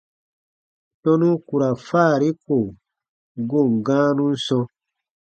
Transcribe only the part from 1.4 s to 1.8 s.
ku ra